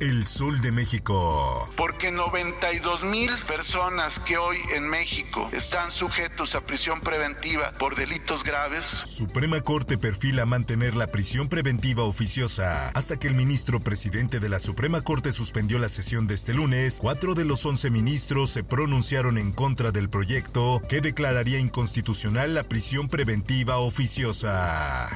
[0.00, 1.70] El Sol de México.
[1.76, 8.44] Porque 92 mil personas que hoy en México están sujetos a prisión preventiva por delitos
[8.44, 9.02] graves.
[9.04, 12.88] Suprema Corte perfila mantener la prisión preventiva oficiosa.
[12.90, 16.98] Hasta que el ministro presidente de la Suprema Corte suspendió la sesión de este lunes,
[17.00, 22.64] cuatro de los once ministros se pronunciaron en contra del proyecto que declararía inconstitucional la
[22.64, 25.08] prisión preventiva oficiosa.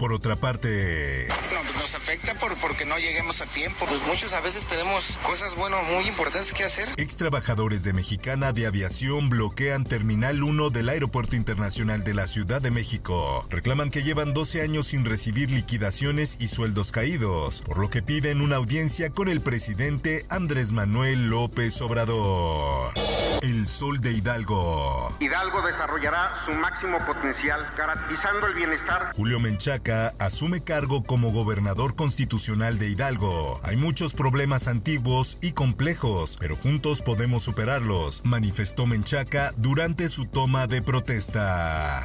[0.00, 3.84] Por otra parte, No, pues nos afecta por, porque no lleguemos a tiempo.
[3.86, 6.88] Pues muchos a veces tenemos cosas, bueno, muy importantes que hacer.
[6.96, 12.62] ex trabajadores de Mexicana de Aviación bloquean Terminal 1 del Aeropuerto Internacional de la Ciudad
[12.62, 13.46] de México.
[13.50, 18.40] Reclaman que llevan 12 años sin recibir liquidaciones y sueldos caídos, por lo que piden
[18.40, 22.94] una audiencia con el presidente Andrés Manuel López Obrador.
[23.42, 25.14] El Sol de Hidalgo.
[25.20, 29.12] Hidalgo desarrollará su máximo potencial, garantizando el bienestar.
[29.14, 33.60] Julio Menchaca asume cargo como gobernador constitucional de Hidalgo.
[33.62, 40.66] Hay muchos problemas antiguos y complejos, pero juntos podemos superarlos, manifestó Menchaca durante su toma
[40.66, 42.02] de protesta.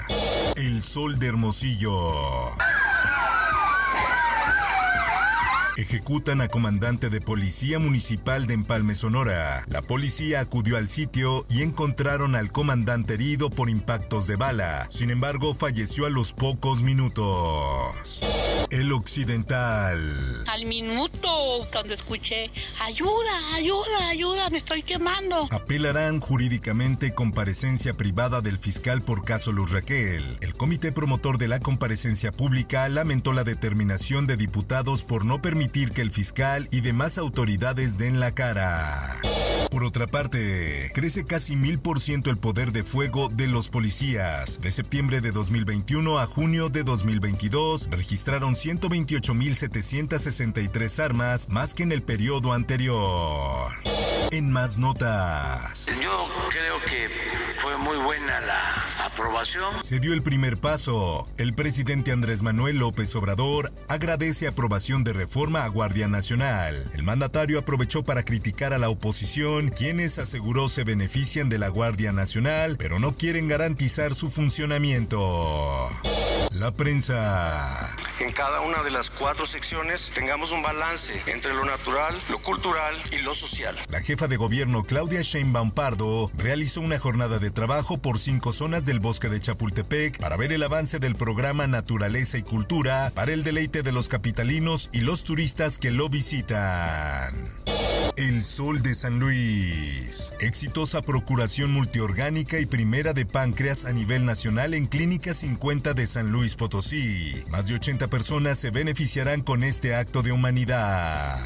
[0.55, 2.55] El Sol de Hermosillo.
[5.77, 9.65] Ejecutan a comandante de policía municipal de Empalme, Sonora.
[9.67, 14.87] La policía acudió al sitio y encontraron al comandante herido por impactos de bala.
[14.89, 18.54] Sin embargo, falleció a los pocos minutos.
[18.69, 20.43] El Occidental.
[20.47, 22.49] Al minuto, cuando escuché,
[22.81, 25.47] ayuda, ayuda, ayuda, me estoy quemando.
[25.51, 30.37] Apelarán jurídicamente comparecencia privada del fiscal por caso Luz Raquel.
[30.41, 35.91] El comité promotor de la comparecencia pública lamentó la determinación de diputados por no permitir
[35.91, 39.17] que el fiscal y demás autoridades den la cara.
[39.75, 44.61] Por otra parte, crece casi mil por ciento el poder de fuego de los policías.
[44.61, 52.03] De septiembre de 2021 a junio de 2022, registraron 128.763 armas, más que en el
[52.03, 53.73] periodo anterior.
[54.31, 55.87] En más notas.
[56.01, 57.09] Yo creo que
[57.57, 59.81] fue muy buena la aprobación.
[59.81, 61.27] Se dio el primer paso.
[61.37, 66.91] El presidente Andrés Manuel López Obrador agradece aprobación de reforma a Guardia Nacional.
[66.93, 72.11] El mandatario aprovechó para criticar a la oposición, quienes aseguró se benefician de la Guardia
[72.11, 75.89] Nacional, pero no quieren garantizar su funcionamiento.
[76.57, 77.93] La prensa.
[78.21, 82.95] En cada una de las cuatro secciones tengamos un balance entre lo natural, lo cultural
[83.11, 83.77] y lo social.
[83.89, 88.85] La jefa de gobierno Claudia Sheinbaum Pardo realizó una jornada de trabajo por cinco zonas
[88.85, 93.43] del bosque de Chapultepec para ver el avance del programa Naturaleza y Cultura para el
[93.43, 97.53] deleite de los capitalinos y los turistas que lo visitan.
[98.17, 100.31] El Sol de San Luis.
[100.39, 106.31] Exitosa procuración multiorgánica y primera de páncreas a nivel nacional en Clínica 50 de San
[106.31, 107.43] Luis Potosí.
[107.49, 111.39] Más de 80 personas se beneficiarán con este acto de humanidad.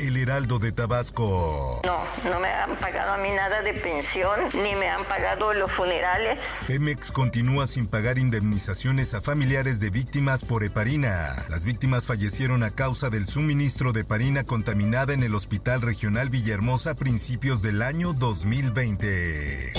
[0.00, 1.82] El Heraldo de Tabasco.
[1.84, 5.70] No, no me han pagado a mí nada de pensión, ni me han pagado los
[5.70, 6.40] funerales.
[6.66, 11.44] Pemex continúa sin pagar indemnizaciones a familiares de víctimas por heparina.
[11.50, 16.92] Las víctimas fallecieron a causa del suministro de heparina contaminada en el Hospital Regional Villahermosa
[16.92, 19.72] a principios del año 2020.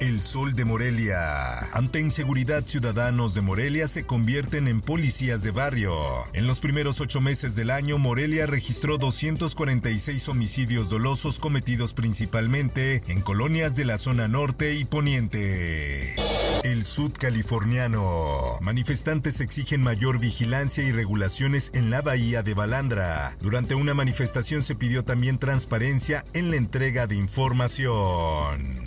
[0.00, 1.60] El Sol de Morelia.
[1.72, 5.94] Ante inseguridad, ciudadanos de Morelia se convierten en policías de barrio.
[6.34, 13.22] En los primeros ocho meses del año, Morelia registró 246 homicidios dolosos cometidos principalmente en
[13.22, 16.14] colonias de la zona norte y poniente.
[16.62, 18.58] El sudcaliforniano.
[18.60, 23.36] Manifestantes exigen mayor vigilancia y regulaciones en la bahía de Balandra.
[23.40, 28.84] Durante una manifestación se pidió también transparencia en la entrega de información.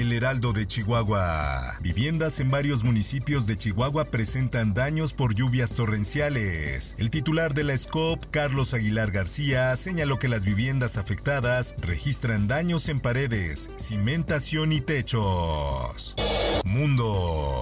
[0.00, 1.76] El Heraldo de Chihuahua.
[1.82, 6.94] Viviendas en varios municipios de Chihuahua presentan daños por lluvias torrenciales.
[6.96, 12.88] El titular de la SCOP, Carlos Aguilar García, señaló que las viviendas afectadas registran daños
[12.88, 16.14] en paredes, cimentación y techos.
[16.64, 17.59] Mundo.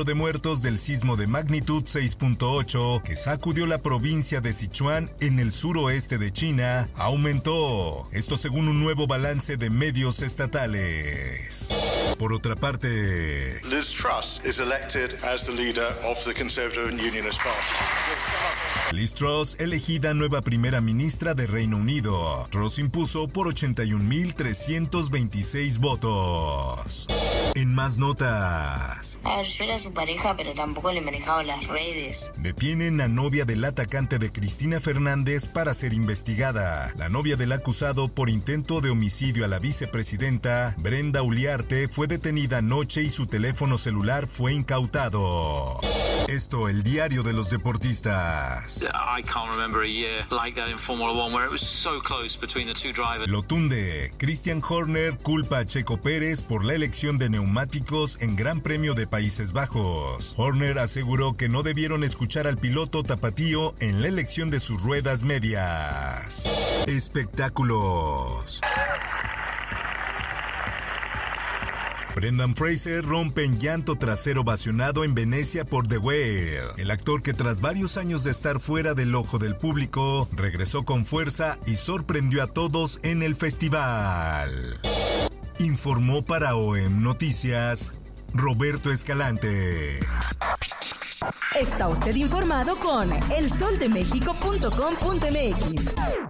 [0.00, 5.38] Número de muertos del sismo de magnitud 6.8 que sacudió la provincia de Sichuan en
[5.38, 8.04] el suroeste de China aumentó.
[8.12, 11.68] Esto según un nuevo balance de medios estatales.
[12.18, 17.38] Por otra parte, Liz Truss is elected as the leader of the Conservative and Unionist
[17.38, 17.58] Party.
[18.92, 22.48] Liz Truss, elegida nueva primera ministra de Reino Unido.
[22.50, 27.06] Truss impuso por 81.326 votos.
[27.54, 29.18] En más notas.
[29.24, 32.30] A ver, yo era su pareja, pero tampoco le manejaba las redes.
[32.38, 36.92] Detienen a novia del atacante de Cristina Fernández para ser investigada.
[36.96, 42.58] La novia del acusado por intento de homicidio a la vicepresidenta, Brenda Uliarte, fue detenida
[42.58, 45.80] anoche y su teléfono celular fue incautado.
[46.30, 48.82] Esto, el diario de los deportistas.
[48.82, 52.36] I can't remember a year like that in Formula One where it was so close
[52.36, 53.28] between the two drivers.
[53.28, 54.12] Lo tunde.
[54.16, 59.08] Christian Horner culpa a Checo Pérez por la elección de neumáticos en Gran Premio de
[59.08, 60.34] Países Bajos.
[60.36, 65.24] Horner aseguró que no debieron escuchar al piloto tapatío en la elección de sus ruedas
[65.24, 66.84] medias.
[66.86, 68.60] Espectáculos.
[72.20, 76.68] Brendan Fraser rompe en llanto trasero vacionado en Venecia por The Whale.
[76.76, 81.06] El actor que tras varios años de estar fuera del ojo del público, regresó con
[81.06, 84.76] fuerza y sorprendió a todos en el festival.
[85.60, 87.92] Informó para OEM Noticias
[88.34, 89.98] Roberto Escalante.
[91.58, 96.29] Está usted informado con elsoldemexico.com.mx.